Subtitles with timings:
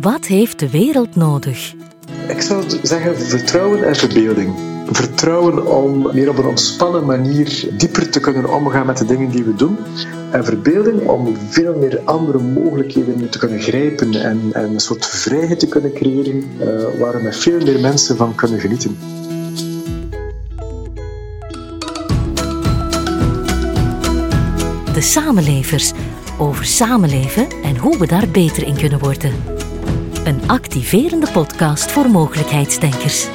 [0.00, 1.74] Wat heeft de wereld nodig?
[2.28, 4.54] Ik zou zeggen vertrouwen en verbeelding.
[4.90, 9.44] Vertrouwen om meer op een ontspannen manier dieper te kunnen omgaan met de dingen die
[9.44, 9.76] we doen.
[10.30, 15.58] En verbeelding om veel meer andere mogelijkheden te kunnen grijpen en, en een soort vrijheid
[15.58, 18.98] te kunnen creëren uh, waar we met veel meer mensen van kunnen genieten.
[24.94, 25.92] De samenlevers
[26.38, 29.57] over samenleven en hoe we daar beter in kunnen worden.
[30.28, 33.26] Een activerende podcast voor mogelijkheidsdenkers.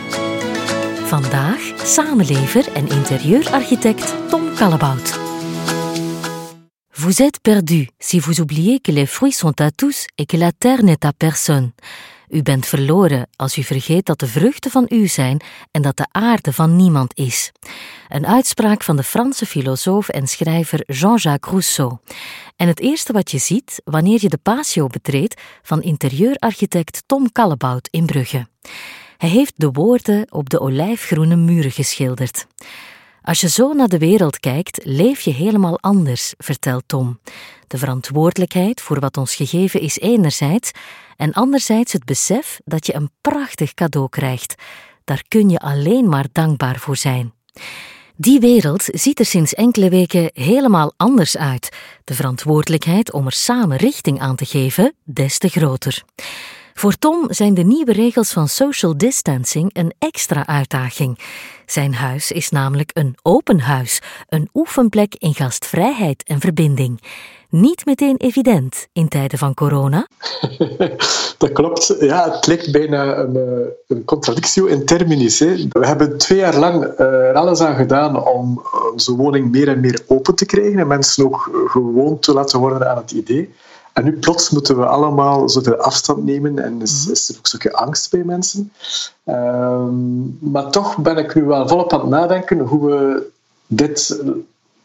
[1.05, 5.19] Vandaag samenlever en interieurarchitect Tom Kallebout.
[6.89, 10.51] Vous êtes perdu si vous oubliez que les fruits sont à tous et que la
[10.51, 11.71] terre n'est à personne.
[12.33, 16.07] U bent verloren als u vergeet dat de vruchten van u zijn en dat de
[16.11, 17.51] aarde van niemand is.
[18.09, 21.97] Een uitspraak van de Franse filosoof en schrijver Jean-Jacques Rousseau.
[22.55, 27.87] En het eerste wat je ziet wanneer je de patio betreedt van interieurarchitect Tom Kallebout
[27.91, 28.47] in Brugge.
[29.17, 32.47] Hij heeft de woorden op de olijfgroene muren geschilderd.
[33.23, 37.19] Als je zo naar de wereld kijkt, leef je helemaal anders, vertelt Tom.
[37.67, 40.71] De verantwoordelijkheid voor wat ons gegeven is enerzijds,
[41.17, 44.55] en anderzijds het besef dat je een prachtig cadeau krijgt.
[45.03, 47.33] Daar kun je alleen maar dankbaar voor zijn.
[48.15, 51.69] Die wereld ziet er sinds enkele weken helemaal anders uit.
[52.03, 56.03] De verantwoordelijkheid om er samen richting aan te geven, des te groter.
[56.73, 61.19] Voor Tom zijn de nieuwe regels van social distancing een extra uitdaging.
[61.65, 67.01] Zijn huis is namelijk een open huis, een oefenplek in gastvrijheid en verbinding.
[67.49, 70.07] Niet meteen evident in tijden van corona.
[71.37, 71.95] Dat klopt.
[71.99, 75.39] Ja, het lijkt bijna een, eh, een contradictio in terminis.
[75.39, 75.55] Hè.
[75.69, 80.01] We hebben twee jaar lang eh, alles aan gedaan om onze woning meer en meer
[80.07, 83.53] open te krijgen en mensen ook gewoon te laten worden aan het idee.
[83.93, 87.11] En nu plots moeten we allemaal zoveel afstand nemen en is, mhm.
[87.11, 88.71] is er ook stukje angst bij mensen.
[89.23, 93.31] Ehm, maar toch ben ik nu wel volop aan het nadenken hoe we
[93.67, 94.21] dit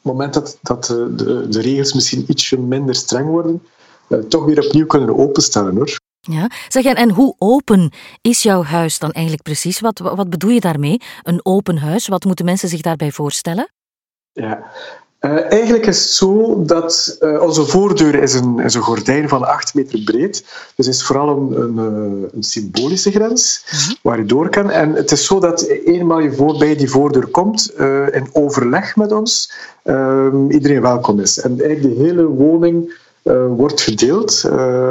[0.02, 3.62] moment dat, dat de, de regels misschien ietsje minder streng worden,
[4.08, 5.98] uh, toch weer opnieuw kunnen openstellen hoor.
[6.20, 9.80] Ja, zeg en, en hoe open is jouw huis dan eigenlijk precies?
[9.80, 11.00] Wat, wat bedoel je daarmee?
[11.22, 13.72] Een open huis, wat moeten mensen zich daarbij voorstellen?
[14.32, 14.70] Ja,
[15.28, 19.46] uh, eigenlijk is het zo dat uh, onze voordeur is een, is een gordijn van
[19.46, 20.44] 8 meter breed.
[20.74, 23.96] Dus het is vooral een, een, eh, een symbolische grens mm-hmm.
[24.02, 24.70] waar je door kan.
[24.70, 29.12] En het is zo dat eenmaal je voorbij die voordeur komt, uh, in overleg met
[29.12, 29.52] ons,
[30.48, 31.40] iedereen welkom is.
[31.40, 32.94] En eigenlijk de hele woning
[33.56, 34.44] wordt gedeeld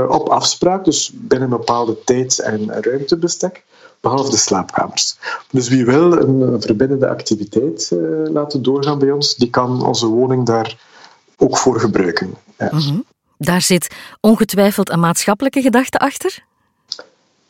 [0.08, 3.64] op afspraak, dus binnen een bepaalde tijd- en ruimtebestek
[4.00, 5.18] behalve de slaapkamers.
[5.52, 10.46] Dus wie wil een verbindende activiteit uh, laten doorgaan bij ons, die kan onze woning
[10.46, 10.78] daar
[11.38, 12.34] ook voor gebruiken.
[12.58, 12.70] Ja.
[12.72, 13.00] Mhm.
[13.38, 16.44] Daar zit ongetwijfeld een maatschappelijke gedachte achter?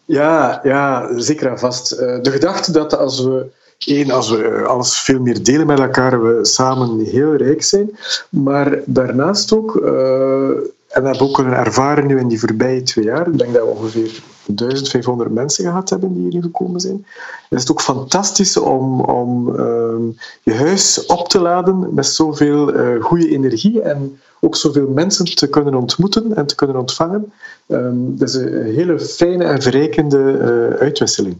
[0.06, 1.92] Ja, ja zeker en vast.
[1.92, 3.50] Uh, de gedachte dat als we
[3.86, 7.98] Eén, als we alles veel meer delen met elkaar, we samen heel rijk zijn.
[8.30, 12.84] Maar daarnaast ook, uh, en dat hebben we ook kunnen ervaren nu in die voorbije
[12.84, 14.22] twee jaar, ik denk dat we ongeveer
[14.56, 17.06] 1500 mensen gehad hebben die hier gekomen zijn.
[17.50, 20.14] Het is ook fantastisch om, om uh,
[20.44, 25.48] je huis op te laden met zoveel uh, goede energie en ook zoveel mensen te
[25.48, 27.32] kunnen ontmoeten en te kunnen ontvangen.
[27.68, 31.38] Um, dat is een hele fijne en verrijkende uh, uitwisseling.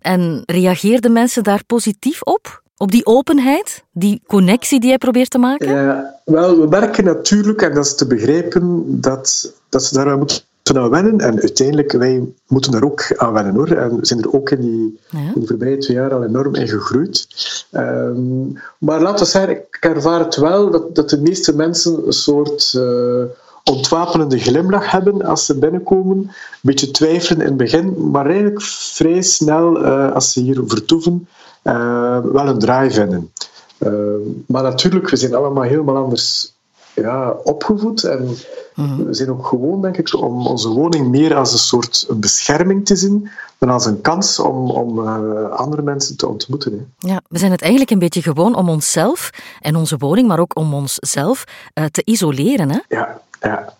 [0.00, 2.62] En reageerden mensen daar positief op?
[2.76, 5.68] Op die openheid, die connectie die jij probeert te maken?
[5.68, 10.18] Ja, wel, we merken natuurlijk, en dat is te begrijpen, dat, dat ze daar wel
[10.18, 10.40] moeten
[10.76, 11.20] aan wennen.
[11.20, 13.70] En uiteindelijk, wij moeten daar ook aan wennen hoor.
[13.70, 16.68] En we zijn er ook in die, in die voorbije twee jaar al enorm in
[16.68, 17.26] gegroeid.
[17.72, 22.12] Um, maar laten we zeggen, ik ervaar het wel dat, dat de meeste mensen een
[22.12, 23.22] soort uh,
[23.64, 26.16] ontwapenende glimlach hebben als ze binnenkomen.
[26.16, 26.32] Een
[26.62, 31.28] beetje twijfelen in het begin, maar eigenlijk vrij snel, uh, als ze hier vertoeven,
[31.64, 33.32] uh, wel een draai vinden.
[33.78, 36.52] Ehm, maar natuurlijk, we zijn allemaal helemaal anders
[37.00, 38.04] ja, opgevoed.
[38.04, 38.36] En
[38.74, 39.04] mhm.
[39.04, 42.96] we zijn ook gewoon, denk ik, om onze woning meer als een soort bescherming te
[42.96, 46.72] zien dan als een kans om, om uh, andere mensen te ontmoeten.
[46.72, 47.08] Hè.
[47.08, 49.30] Ja, we zijn het eigenlijk een beetje gewoon om onszelf
[49.60, 51.44] en onze woning, maar ook om onszelf
[51.74, 52.70] uh, te isoleren.
[52.70, 52.78] Hè?
[52.88, 53.74] Ja, ja.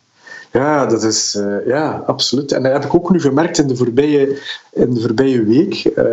[0.52, 2.52] Ja, dat is uh, ja, absoluut.
[2.52, 4.38] En dat heb ik ook nu gemerkt in de voorbije,
[4.72, 5.84] in de voorbije week.
[5.84, 6.04] Uh,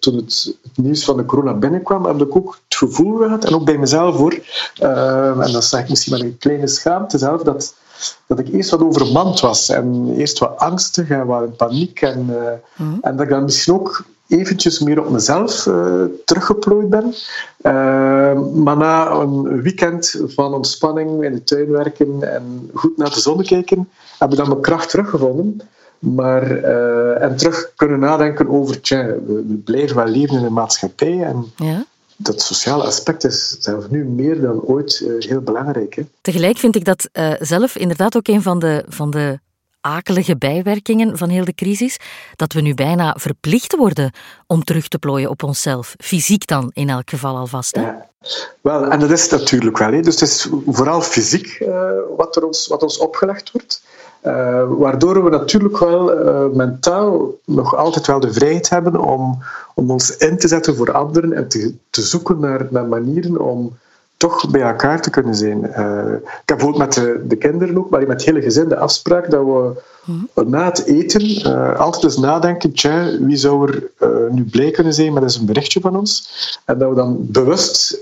[0.00, 3.54] toen het, het, nieuws van de corona binnenkwam, heb ik ook het gevoel gehad, en
[3.54, 4.38] ook bij mezelf hoor,
[4.82, 7.74] uh, en dat zeg ik misschien met een kleine schaamte zelf, dat,
[8.26, 9.68] dat ik eerst wat overmand was.
[9.68, 12.00] En eerst wat angstig en wat in paniek.
[12.02, 12.24] En,
[12.76, 12.98] mm.
[13.00, 17.14] en dat ik dan misschien ook eventjes meer op mezelf uh, teruggeplooid ben.
[17.62, 23.20] Uh, maar na een weekend van ontspanning in de tuin werken en goed naar de
[23.20, 23.88] zon kijken,
[24.18, 25.60] heb ik dan mijn kracht teruggevonden.
[25.98, 26.62] Maar,
[27.14, 31.84] en terug kunnen nadenken over, tja, we, blijven wel leven in een maatschappij en ja
[32.16, 35.94] dat sociale aspect is zelfs nu meer dan ooit heel belangrijk.
[35.94, 36.02] Hè?
[36.20, 39.38] Tegelijk vind ik dat uh, zelf inderdaad ook een van de, van de
[39.86, 41.98] akelige bijwerkingen van heel de crisis,
[42.36, 44.12] dat we nu bijna verplicht worden
[44.46, 45.94] om terug te plooien op onszelf.
[45.98, 47.76] Fysiek dan, in elk geval alvast.
[47.76, 48.06] Ja.
[48.60, 49.92] Wel, en dat is natuurlijk wel.
[49.92, 50.00] Hè.
[50.00, 53.82] Dus het is vooral fysiek uh, wat, er ons, wat ons opgelegd wordt.
[54.22, 59.42] Uh, waardoor we natuurlijk wel uh, mentaal nog altijd wel de vrijheid hebben om,
[59.74, 63.78] om ons in te zetten voor anderen en te, te zoeken naar, naar manieren om
[64.16, 65.58] toch bij elkaar te kunnen zijn.
[65.58, 68.76] Uh, ik heb bijvoorbeeld met de, de, kinderen ook, maar met het hele gezin de
[68.76, 70.50] afspraak dat we mhm.
[70.50, 74.94] na het eten uh, altijd eens nadenken, tja, wie zou er uh, nu blij kunnen
[74.94, 76.28] zijn met eens een berichtje van ons?
[76.64, 77.98] En dat we dan bewust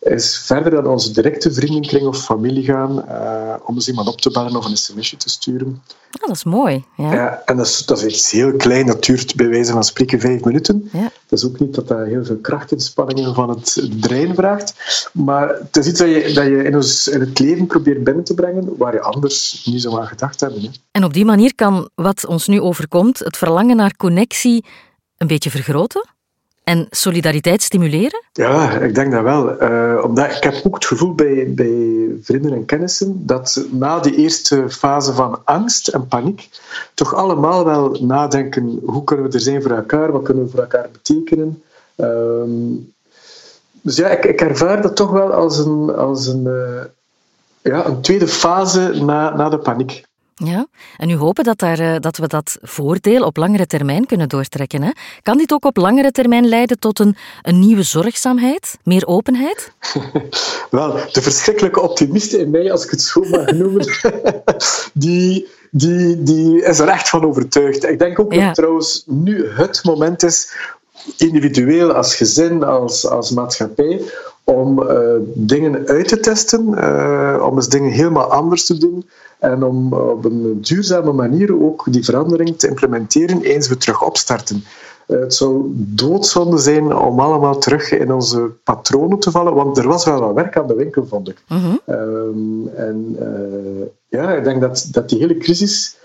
[0.00, 4.30] is verder dan onze directe vriendenkring of familie gaan uh, om eens iemand op te
[4.30, 5.82] bellen of een sms'je te sturen.
[6.10, 6.84] Ah, dat is mooi.
[6.96, 7.12] Ja.
[7.12, 10.20] ja en dat is, dat is iets heel klein, dat duurt bij wijze van spreken
[10.20, 10.88] vijf minuten.
[10.92, 11.10] Ja.
[11.26, 14.74] Dat is ook niet dat dat heel veel krachtinspanningen van het brein vraagt,
[15.12, 18.24] maar het is iets dat je, dat je in, ons, in het leven probeert binnen
[18.24, 20.54] te brengen waar je anders niet zo aan gedacht hebt.
[20.62, 20.68] Hè.
[20.90, 24.64] En op die manier kan wat ons nu overkomt, het verlangen naar connectie,
[25.16, 26.08] een beetje vergroten?
[26.66, 28.22] En solidariteit stimuleren?
[28.32, 29.62] Ja, ik denk dat wel.
[29.62, 34.16] Uh, omdat ik heb ook het gevoel bij, bij vrienden en kennissen dat na die
[34.16, 36.48] eerste fase van angst en paniek
[36.94, 40.60] toch allemaal wel nadenken hoe kunnen we er zijn voor elkaar, wat kunnen we voor
[40.60, 41.62] elkaar betekenen.
[41.96, 42.50] Ehm,
[43.80, 46.82] dus ja, ik, ik, ervaar dat toch wel als een, als een, uh,
[47.62, 50.04] ja, een tweede fase na, na de paniek.
[50.44, 50.66] Ja,
[50.96, 54.82] en nu hopen dat, daar, eh, dat we dat voordeel op langere termijn kunnen doortrekken.
[54.82, 54.90] Hè?
[55.22, 59.72] Kan dit ook op langere termijn leiden tot een, een nieuwe zorgzaamheid, meer openheid?
[60.70, 63.86] Wel, de verschrikkelijke optimiste in mij, als ik het zo mag noemen,
[64.94, 67.84] die, die, die is er echt van overtuigd.
[67.84, 70.54] Ik denk ook dat trouwens nu het moment is,
[71.16, 74.00] individueel, als gezin, als, als maatschappij,
[74.46, 79.08] om uh, dingen uit te testen, uh, om eens dingen helemaal anders te doen
[79.38, 84.64] en om op een duurzame manier ook die verandering te implementeren eens we terug opstarten.
[85.06, 89.88] Uh, het zou doodzonde zijn om allemaal terug in onze patronen te vallen, want er
[89.88, 91.42] was wel wat werk aan de winkel, vond ik.
[91.48, 92.68] Mm -hmm.
[92.74, 93.16] en
[94.08, 95.96] ja, ik denk dat, dat die hele crisis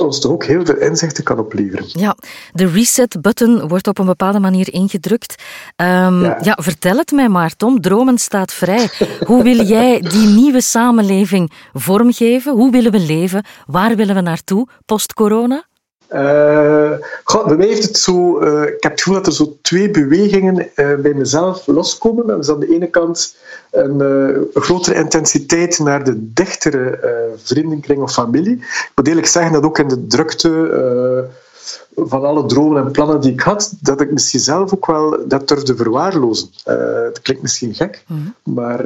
[0.00, 1.84] ons toch ook heel veel inzichten kan opleveren.
[1.88, 2.16] Ja,
[2.52, 5.42] de reset-button wordt op een bepaalde manier ingedrukt.
[5.76, 6.58] Um, ja.
[6.60, 7.80] vertel het mij maar, Tom.
[7.80, 8.88] Dromen staat vrij.
[9.26, 12.52] Hoe wil jij die nieuwe samenleving vormgeven?
[12.52, 13.44] Hoe willen we leven?
[13.66, 15.64] Waar willen we naartoe post-corona?
[16.14, 16.92] Uh,
[17.46, 20.56] bij mij heeft het zo, uh, ik heb het gevoel dat er zo twee bewegingen
[20.58, 22.26] uh, bij mezelf loskomen.
[22.26, 23.36] Dat is aan de ene kant
[23.70, 26.98] een, een grotere intensiteit naar de dichtere
[27.42, 28.56] vriendenkring of familie.
[28.56, 31.28] Ik moet eerlijk zeggen dat ook in de drukte
[31.96, 35.48] van alle dromen en plannen die ik had, dat ik misschien zelf ook wel dat
[35.48, 36.48] durfde verwaarlozen.
[37.04, 38.20] dat klinkt misschien gek, mhm.
[38.42, 38.84] maar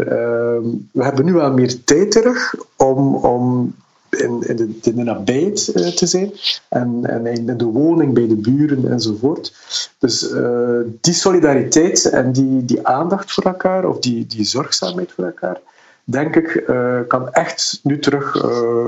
[0.93, 3.75] we hebben nu wel meer tijd terug om, om
[4.17, 6.33] in, in, de, in de nabijheid uh, te zijn
[6.69, 9.55] en, en in de woning bij de buren enzovoort.
[9.99, 15.25] Dus uh, die solidariteit en die, die aandacht voor elkaar, of die, die zorgzaamheid voor
[15.25, 15.61] elkaar,
[16.05, 18.35] denk ik, uh, kan echt nu terug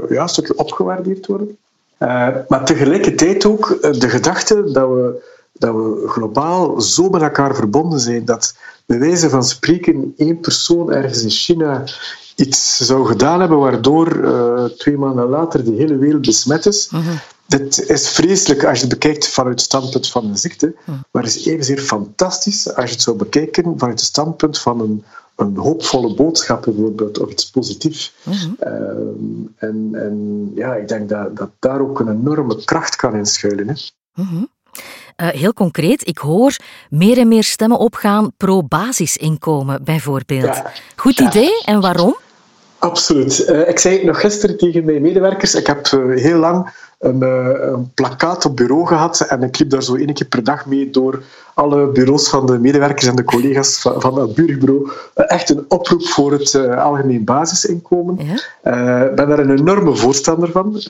[0.08, 1.58] ja, een stukje opgewaardeerd worden.
[2.48, 8.24] maar tegelijkertijd ook de gedachte dat we, dat we globaal zo met elkaar verbonden zijn
[8.24, 8.54] dat
[8.86, 11.84] bij wijze van spreken één persoon ergens in China
[12.38, 16.90] iets zou gedaan hebben waardoor uh, twee maanden later de hele wereld besmet is.
[16.94, 17.08] Uh
[17.46, 21.22] Dit is vreselijk als je het bekijkt vanuit het standpunt van een ziekte, uh maar
[21.22, 25.04] het is evenzeer fantastisch als je het zou bekijken vanuit het standpunt van een,
[25.36, 28.14] een hoopvolle boodschap bijvoorbeeld, of iets positiefs.
[28.26, 28.34] Uh
[29.56, 33.68] en, en ja, ik denk dat, dat daar ook een enorme kracht kan in schuilen.
[33.68, 33.74] Hè.
[34.22, 36.56] Uh, heel concreet, ik hoor
[36.90, 40.62] meer en meer stemmen opgaan pro-basisinkomen, bijvoorbeeld.
[40.96, 42.16] Goed idee, en waarom?
[42.78, 43.48] Absoluut.
[43.48, 45.54] Uh, ik zei het nog gisteren tegen mijn medewerkers.
[45.54, 49.70] Ik heb uh, heel lang een, uh, een, plakkaat op bureau gehad en ik liep
[49.70, 51.22] daar zo één keer per dag mee door
[51.54, 54.90] alle bureaus van de medewerkers en de collega's van, van dat buurbureau.
[55.14, 58.18] echt een oproep voor het algemeen basisinkomen.
[58.18, 60.82] Ik ben daar een enorme voorstander van.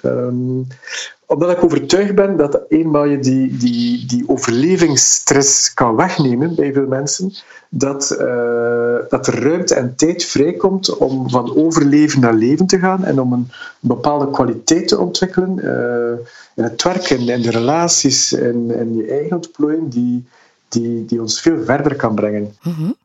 [1.29, 6.87] Omdat ik overtuigd ben dat eenmaal je die, die, die overlevingsstress kan wegnemen bij veel
[6.87, 7.33] mensen,
[7.69, 13.05] dat, uh, dat er ruimte en tijd vrijkomt om van overleven naar leven te gaan
[13.05, 18.33] en om een bepaalde kwaliteit te ontwikkelen uh, in het werk en in de relaties
[18.33, 20.27] en, en je eigen ontplooiing die,
[20.69, 22.57] die, die ons veel verder kan brengen.
[22.63, 22.97] Mm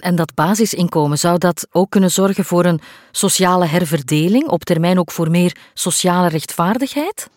[0.00, 2.80] en dat basisinkomen, zou dat ook kunnen zorgen voor een
[3.10, 7.28] sociale herverdeling, op termijn ook voor meer sociale rechtvaardigheid?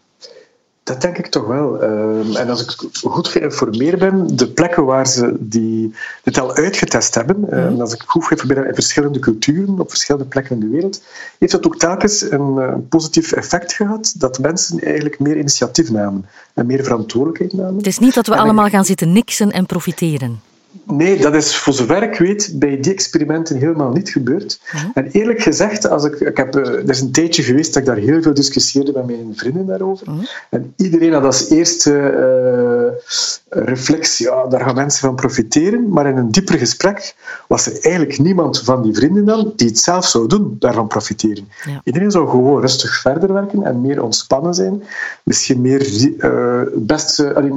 [0.87, 1.81] Dat denk ik toch wel.
[1.81, 7.15] Ehm, en als ik goed geïnformeerd ben, de plekken waar ze die, dit al uitgetest
[7.15, 10.67] hebben, en als ik goed geïnformeerd ben in verschillende culturen, op verschillende plekken in de
[10.67, 11.01] wereld,
[11.39, 15.91] heeft dat ook telkens een, eh, een positief effect gehad dat mensen eigenlijk meer initiatief
[15.91, 17.77] namen en meer verantwoordelijkheid namen.
[17.77, 20.46] Het is niet dat we allemaal gaan zitten niksen en profiteren.
[20.83, 24.59] Nee, dat is voor zover ik weet bij die experimenten helemaal niet gebeurd.
[24.93, 27.87] En eerlijk gezegd, als ik, ik heb, eh, er is een tijdje geweest dat ik
[27.87, 30.07] daar heel veel discussieerde met mijn vrienden daarover.
[30.49, 35.89] En iedereen had als eerste uh, reflex, ja, daar gaan mensen van profiteren.
[35.89, 37.15] Maar in een dieper gesprek
[37.47, 41.49] was er eigenlijk niemand van die vrienden dan die het zelf zou doen, daarvan profiteren.
[41.83, 44.83] Iedereen zou gewoon rustig verder werken en meer ontspannen zijn.
[45.23, 47.09] Misschien meer, uh, best,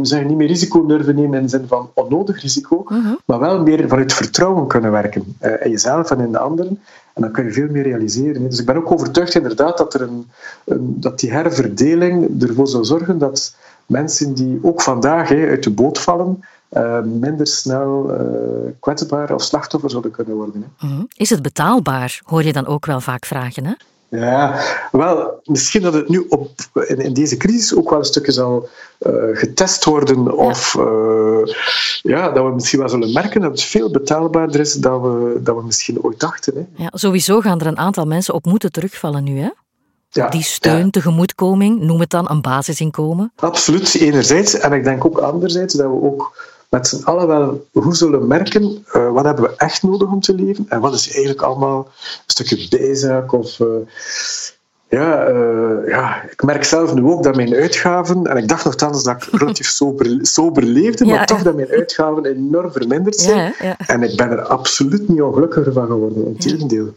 [0.02, 2.85] zeggen, niet meer risico durven nemen in de zin van onnodig risico.
[3.00, 3.14] Mhm.
[3.25, 5.37] Maar wel meer vanuit vertrouwen kunnen werken.
[5.42, 6.80] Uh, in jezelf en in de anderen.
[7.14, 8.49] En dan kun je veel meer realiseren.
[8.50, 10.30] Dus ik ben ook overtuigd inderdaad dat, er een,
[10.64, 13.54] een, dat die herverdeling ervoor zou zorgen dat
[13.87, 19.42] mensen die ook vandaag hè, uit de boot vallen, uh, minder snel uh, kwetsbaar of
[19.42, 20.64] slachtoffer zouden kunnen worden.
[20.76, 20.87] Hè.
[20.87, 21.02] Mhm.
[21.16, 22.21] Is het betaalbaar?
[22.25, 23.64] Hoor je dan ook wel vaak vragen.
[23.64, 23.73] Hè?
[24.11, 24.61] Ja,
[24.93, 26.50] wel, misschien dat het nu op,
[26.87, 30.33] in, in deze crisis ook wel een stukje zal uh, getest worden.
[30.37, 31.55] Of uh,
[32.02, 35.57] ja, dat we misschien wel zullen merken dat het veel betaalbaarder is dan we, dan
[35.57, 36.55] we misschien ooit dachten.
[36.55, 36.83] Hè.
[36.83, 39.49] Ja, sowieso gaan er een aantal mensen op moeten terugvallen nu, hè?
[40.09, 40.90] Ja, die steun, ja.
[40.90, 43.33] tegemoetkoming, noem het dan een basisinkomen.
[43.37, 44.55] Absoluut, enerzijds.
[44.55, 46.37] En ik denk ook anderzijds dat we ook
[46.71, 50.35] met z'n allen wel goed zullen merken uh, wat hebben we echt nodig om te
[50.35, 53.59] leven en wat is eigenlijk allemaal een stukje bijzaak of...
[53.59, 53.67] Uh,
[54.89, 59.05] ja, uh, ja, ik merk zelf nu ook dat mijn uitgaven, en ik dacht nogthans
[59.05, 63.55] dat ik relatief sober, sober leefde, ja, maar toch dat mijn uitgaven enorm verminderd zijn.
[63.61, 66.95] Ja, en ik ben er absoluut niet ongelukkiger van geworden, integendeel.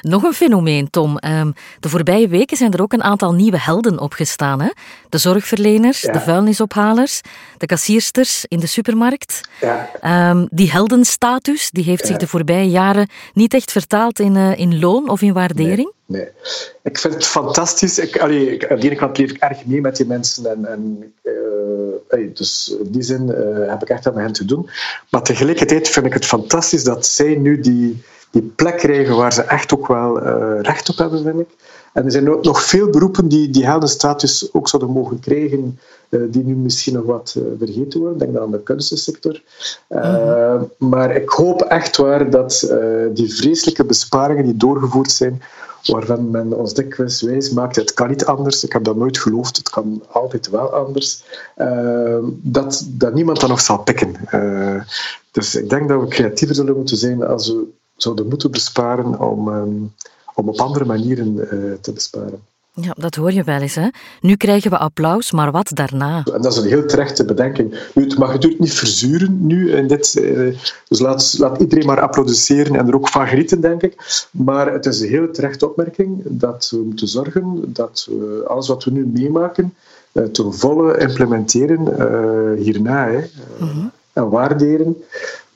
[0.00, 1.18] Nog een fenomeen, Tom.
[1.18, 1.50] Ehm,
[1.80, 4.60] de voorbije weken zijn er ook een aantal nieuwe helden opgestaan.
[4.60, 4.70] Hè?
[5.08, 7.20] De zorgverleners, de vuilnisophalers,
[7.58, 9.40] de kassiersters in de supermarkt.
[9.60, 10.30] Ja.
[10.30, 14.78] Um, die heldenstatus die heeft zich de voorbije jaren niet echt vertaald in, uh, in
[14.78, 15.92] loon of in waardering.
[16.06, 16.28] Nee.
[16.82, 17.98] Ik vind het fantastisch.
[17.98, 20.46] Ik, allee, aan de ene kant leef ik erg mee met die mensen.
[20.46, 24.70] En, en uh, dus in die zin uh, heb ik echt aan hen te doen.
[25.10, 29.42] Maar tegelijkertijd vind ik het fantastisch dat zij nu die die plek krijgen waar ze
[29.42, 31.48] echt ook wel uh, recht op hebben, vind ik.
[31.92, 36.20] En er zijn ook nog veel beroepen die die heldenstatus ook zouden mogen krijgen, uh,
[36.28, 38.18] die nu misschien nog wat uh, vergeten worden.
[38.18, 39.42] Denk dan aan de kunstensector.
[39.88, 42.74] Mm Maar ik hoop echt waar dat
[43.12, 45.42] die vreselijke besparingen die doorgevoerd zijn,
[45.86, 49.56] waarvan men ons dikwijls wijs maakt, het kan niet anders, ik heb dat nooit geloofd,
[49.56, 51.22] het kan altijd wel anders,
[52.30, 54.14] dat, dat niemand dat nog zal pikken.
[55.30, 57.66] dus ik denk dat we creatiever zullen moeten zijn als we
[58.02, 59.94] zouden moeten besparen om, um,
[60.34, 62.40] om op andere manieren uh, te besparen.
[62.74, 63.74] Ja, dat hoor je wel eens.
[63.74, 63.88] Hè?
[64.20, 66.22] Nu krijgen we applaus, maar wat daarna?
[66.34, 67.90] En dat is een heel terechte bedenking.
[67.94, 69.72] Nu, het mag natuurlijk niet verzuren nu.
[69.72, 70.56] In dit, uh,
[70.88, 74.26] dus laat, laat iedereen maar applaudisseren en er ook van genieten, denk ik.
[74.30, 78.84] Maar het is een heel terechte opmerking dat we moeten zorgen dat we alles wat
[78.84, 79.74] we nu meemaken
[80.12, 83.06] uh, ten volle implementeren hierna.
[83.06, 83.18] Hè.
[83.58, 83.90] Mm -hmm.
[84.12, 84.96] En waarderen.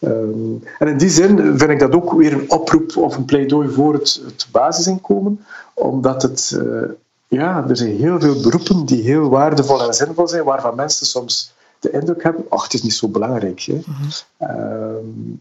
[0.05, 3.69] Um, en in die zin vind ik dat ook weer een oproep of een pleidooi
[3.69, 5.45] voor het, het basisinkomen,
[5.75, 6.83] omdat het, uh,
[7.29, 11.53] ja, er zijn heel veel beroepen die heel waardevol en zinvol zijn, waarvan mensen soms
[11.79, 13.61] de indruk hebben, ach, het is niet zo belangrijk.
[13.61, 13.75] Hè.
[13.75, 14.49] Mm -hmm.
[14.49, 15.39] um,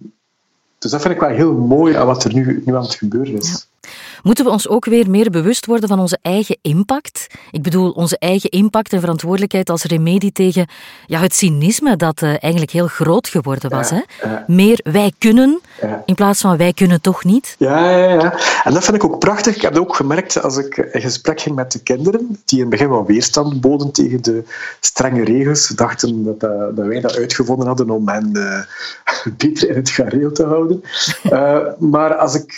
[0.78, 3.38] dus dat vind ik wel heel mooi aan wat er nu, nu aan het gebeuren
[3.38, 3.50] is.
[3.50, 3.58] Ja.
[4.24, 7.28] Moeten we ons ook weer meer bewust worden van onze eigen impact?
[7.52, 10.68] Ik bedoel, onze eigen impact en verantwoordelijkheid als remedie tegen
[11.06, 13.90] ja, het cynisme dat uh, eigenlijk heel groot geworden was.
[13.90, 14.30] Ja, hè?
[14.30, 14.44] Ja.
[14.48, 15.62] Meer wij kunnen
[16.06, 17.56] in plaats van wij kunnen toch niet.
[17.58, 18.40] Ja, ja, ja.
[18.64, 19.56] En dat vind ik ook prachtig.
[19.56, 22.62] Ik heb dat ook gemerkt als ik in gesprek ging met de kinderen, die in
[22.62, 24.44] het begin wel weerstand boden tegen de
[24.80, 25.66] strenge regels.
[25.66, 28.60] Ze dachten dat, uh, dat wij dat uitgevonden hadden om hen uh,
[29.38, 30.84] beter in het gareel te houden.
[31.94, 32.58] maar als ik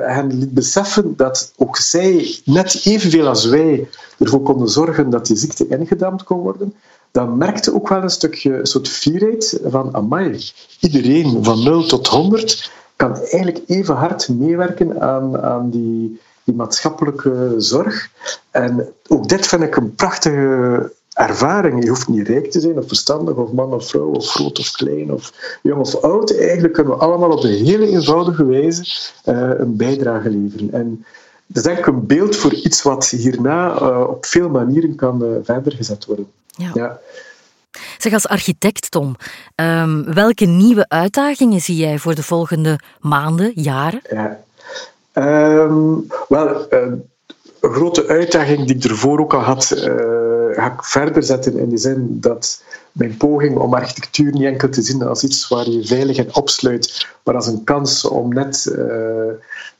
[0.00, 5.36] hen liet beseffen dat ook zij net evenveel als wij ervoor konden zorgen dat die
[5.36, 6.74] ziekte ingedamd kon worden,
[7.10, 10.44] dan merkte ook wel een stukje een soort fierheid van amai,
[10.80, 17.54] iedereen van 0 tot 100 kan eigenlijk even hard meewerken aan, aan die, die maatschappelijke
[17.58, 18.08] zorg.
[18.50, 21.82] En ook dit vind ik een prachtige ervaring.
[21.82, 24.70] Je hoeft niet rijk te zijn, of verstandig, of man of vrouw, of groot of
[24.70, 26.36] klein, of jong of oud.
[26.36, 30.72] Eigenlijk kunnen we allemaal op een hele eenvoudige wijze uh, een bijdrage leveren.
[30.72, 31.04] En
[31.46, 35.24] dat is denk ik een beeld voor iets wat hierna uh, op veel manieren kan
[35.24, 36.30] uh, verder gezet worden.
[36.46, 36.70] Ja.
[36.74, 37.00] ja.
[37.98, 39.16] Zeg, als architect, Tom,
[39.56, 44.00] um, welke nieuwe uitdagingen zie jij voor de volgende maanden, jaren?
[44.10, 44.42] Ja.
[45.12, 46.66] Um, wel,
[47.64, 49.64] een grote uitdaging die ik ervoor ook al had,
[50.52, 54.82] ga ik verder zetten in de zin dat mijn poging om architectuur niet enkel te
[54.82, 58.76] zien als iets waar je veilig en opsluit, maar als een kans om net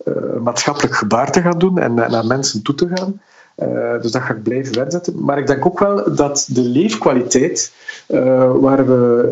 [0.05, 3.21] een maatschappelijk gebaar te gaan doen en naar mensen toe te gaan.
[3.59, 5.25] Uh, dus dat ga ik blijven wegzetten.
[5.25, 7.73] Maar ik denk ook wel dat de leefkwaliteit
[8.09, 9.31] uh, waar we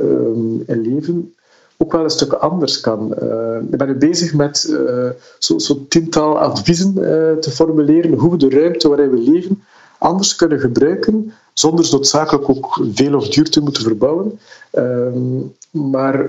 [0.67, 1.35] uh, in leven
[1.83, 3.13] ook wel een stuk anders kan.
[3.71, 4.77] ik ben nu bezig met
[5.39, 6.95] zo'n zo tiental adviezen
[7.41, 9.63] te formuleren hoe we de ruimte waarin we leven
[9.99, 14.39] anders kunnen gebruiken, zonder noodzakelijk ook veel of duur te moeten verbouwen.
[14.71, 15.39] Ehm,
[15.71, 16.27] maar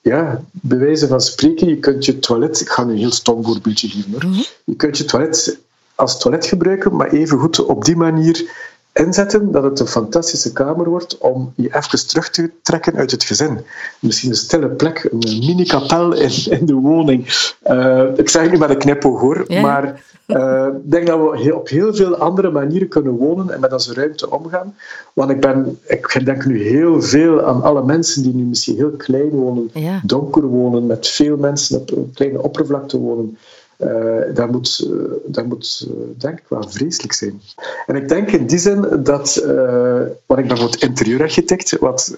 [0.00, 3.44] ja, bij wijze van spreken, je kunt je toilet, ik ga nu een heel stom
[3.44, 4.40] voorbeeldje geven mhm.
[4.64, 5.58] je kunt je toilet
[5.96, 8.50] als toilet gebruiken, maar even goed op die manier
[8.98, 13.24] inzetten dat het een fantastische kamer wordt om je even terug te trekken uit het
[13.24, 13.60] gezin.
[14.00, 17.50] Misschien een stille plek, een mini-kapel in, in de woning.
[17.66, 21.68] Uh, ik zeg niet met een knipoog hoor, maar uh, ik denk dat we op
[21.68, 24.74] heel veel andere manieren kunnen wonen en met onze ruimte omgaan.
[25.12, 28.90] Want ik, ben, ik denk nu heel veel aan alle mensen die nu misschien heel
[28.90, 29.70] klein wonen,
[30.02, 33.38] donker wonen, met veel mensen op een kleine oppervlakte wonen.
[33.78, 37.40] Uh, dat moet, uh, dat moet uh, denk ik wel vreselijk zijn.
[37.86, 39.44] En ik denk in die zin dat,
[40.26, 42.16] wat ik bijvoorbeeld interieurarchitect, wat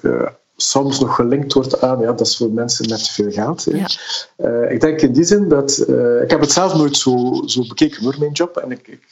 [0.57, 3.67] soms nog gelinkt wordt aan, ja, dat is voor mensen met veel geld.
[3.73, 4.69] Ja.
[4.69, 5.79] ik denk in die zin dat,
[6.23, 9.07] ik heb het zelf nooit zo, zo bekeken voor mijn job, en ik, ik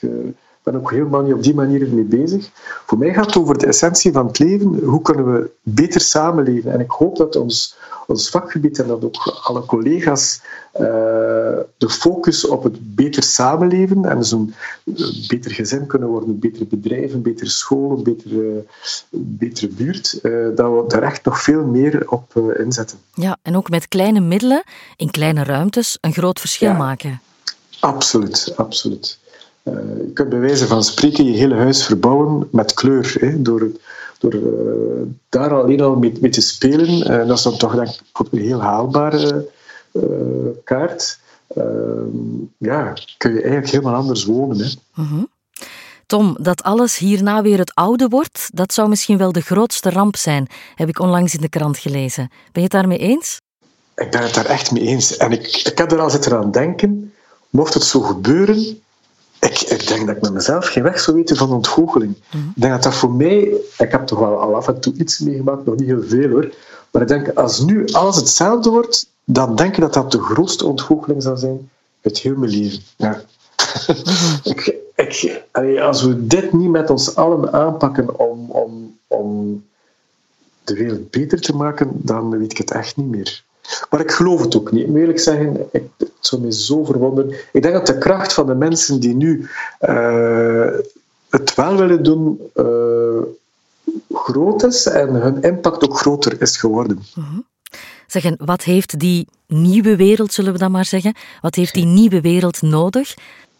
[0.70, 2.50] ben ook helemaal niet op die manier mee bezig.
[2.86, 4.78] Voor mij gaat het over de essentie van het leven.
[4.84, 6.72] Hoe kunnen we beter samenleven?
[6.72, 10.40] En ik hoop dat ons, ons vakgebied en dat ook alle collega's
[10.74, 10.80] uh,
[11.76, 14.54] de focus op het beter samenleven en dus een
[15.28, 18.64] beter gezin kunnen worden, een beter bedrijf, een betere school, een betere,
[19.10, 22.98] betere buurt, uh, dat we daar echt nog veel meer op uh, inzetten.
[23.14, 24.64] Ja, en ook met kleine middelen,
[24.96, 27.20] in kleine ruimtes, een groot verschil ja, maken.
[27.80, 29.18] Absoluut, absoluut.
[29.68, 33.16] Uh, je kunt bij wijze van spreken je hele huis verbouwen met kleur.
[33.20, 33.70] Hè, door
[34.18, 34.42] door uh,
[35.28, 36.98] daar alleen al mee, mee te spelen.
[36.98, 39.48] Uh, dat is dan toch denk ik een heel haalbare
[40.64, 41.18] kaart.
[42.58, 44.58] ja, kun je eigenlijk helemaal anders wonen.
[44.58, 44.70] Hè.
[44.94, 45.24] Mhm.
[46.06, 50.16] Tom, dat alles hierna weer het oude wordt, dat zou misschien wel de grootste ramp
[50.16, 52.28] zijn, heb ik onlangs in de krant gelezen.
[52.28, 53.40] Ben je het daarmee eens?
[53.96, 55.16] Ik ben het daar echt mee eens.
[55.16, 57.12] En ik, ik heb er al zitten aan denken,
[57.50, 58.82] mocht het zo gebeuren,
[59.50, 62.14] ik, ik, denk dat ik met mezelf geen weg zou weten van ontgoocheling.
[62.32, 63.40] Mm Ik denk dat dat voor mij...
[63.78, 66.54] Ik heb toch wel al af en toe iets meegemaakt, nog niet heel veel hoor.
[66.90, 70.66] Maar ik denk, als nu alles hetzelfde wordt, dan denk ik dat dat de grootste
[70.66, 71.70] ontgoocheling zal zijn
[72.02, 72.82] uit heel mijn leven.
[72.96, 73.22] Ja.
[73.86, 74.36] Mhm.
[74.52, 75.42] ik, ik,
[75.80, 79.64] als we dit niet met ons allen aanpakken om, om, om
[80.64, 83.44] de wereld beter te maken, dan weet ik het echt niet meer.
[83.90, 84.82] Maar ik geloof het ook niet.
[84.82, 87.34] Ik moet eerlijk zeggen, ik, het zou me zo verwonderen.
[87.52, 89.48] Ik denk dat de kracht van de mensen die nu
[89.80, 90.66] uh,
[91.30, 93.22] het wel willen doen, uh,
[94.12, 97.02] groot is en hun impact ook groter is geworden.
[97.14, 97.44] Mm
[98.06, 102.20] Zeggen, wat heeft die nieuwe wereld, zullen we dan maar zeggen, wat heeft die nieuwe
[102.20, 103.14] wereld nodig?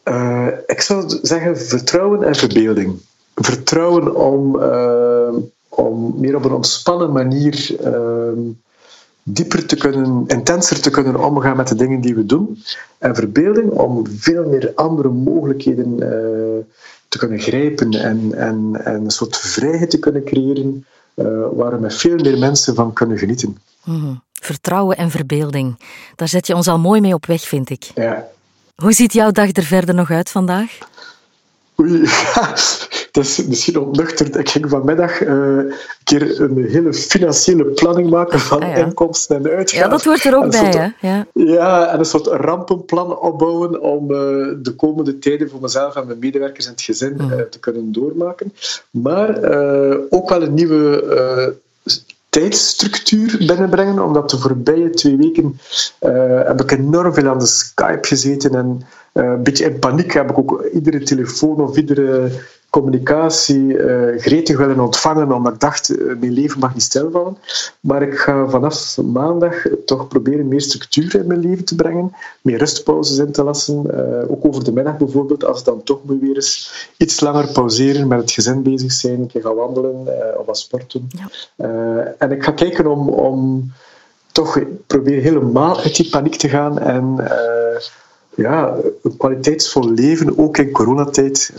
[0.05, 3.00] Uh, ik zou zeggen vertrouwen en verbeelding.
[3.35, 4.57] Vertrouwen om,
[5.68, 7.76] om meer op een ontspannen manier
[9.28, 12.62] dieper te kunnen, intenser te kunnen omgaan met de dingen die we doen.
[12.98, 16.64] En verbeelding om veel meer andere mogelijkheden uh,
[17.08, 21.78] te kunnen grijpen en, en, en een soort vrijheid te kunnen creëren uh, waar we
[21.78, 23.58] met veel meer mensen van kunnen genieten.
[23.84, 25.80] Mm Vertrouwen en verbeelding.
[26.16, 27.90] Daar zet je ons al mooi mee op weg, vind ik.
[27.94, 28.28] Ja.
[28.74, 30.78] Hoe ziet jouw dag er verder nog uit vandaag?
[31.80, 32.00] Oei,
[33.12, 34.36] dat is misschien ontnuchterd.
[34.36, 39.50] Ik ging vanmiddag uh, een keer een hele financiële planning maken van ah, inkomsten en
[39.50, 39.84] uitgaven.
[39.84, 41.08] Ja, dat hoort er ook bij, hè?
[41.08, 41.26] Ja.
[41.32, 44.18] ja, en een soort rampenplan opbouwen om uh,
[44.62, 48.52] de komende tijden voor mezelf en mijn medewerkers en het gezin uh, te kunnen doormaken.
[48.90, 49.28] Maar
[50.10, 51.54] ook wel een nieuwe
[52.37, 55.59] tijdsstructuur binnenbrengen, omdat de voorbije twee weken
[56.46, 58.81] heb ik enorm veel aan de Skype gezeten en
[59.12, 62.31] een beetje in paniek heb ik ook iedere telefoon of iedere
[62.76, 67.36] communicatie uh, gretig willen ontvangen, omdat ik dacht, uh, mijn leven mag niet stilvallen.
[67.80, 72.12] Maar ik ga vanaf maandag toch proberen meer structuur in mijn leven te brengen,
[72.42, 76.00] meer rustpauzes in te lassen, uh, ook over de middag bijvoorbeeld, als het dan toch
[76.02, 80.06] moet weer eens iets langer pauzeren, met het gezin bezig zijn, een keer gaan wandelen
[80.38, 81.08] of wat sporten.
[81.08, 81.28] Ja.
[82.18, 83.70] en ik ga kijken om, om
[84.32, 87.16] toch proberen helemaal uit die paniek te gaan en
[88.34, 91.52] ja, een kwaliteitsvol leven, ook in coronatijd,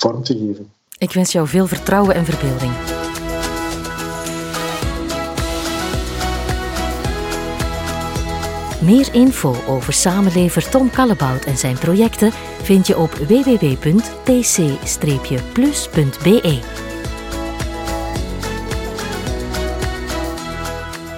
[0.00, 0.72] te geven.
[0.98, 2.72] Ik wens jou veel vertrouwen en verbeelding.
[8.82, 12.32] Meer info over samenlever Tom Kallebout en zijn projecten
[12.62, 13.98] vind je op www.pc-plus.be.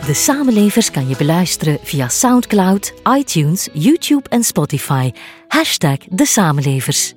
[0.07, 5.13] De Samenlevers kan je beluisteren via Soundcloud, iTunes, YouTube en Spotify.
[5.49, 7.15] Hashtag De Samenlevers.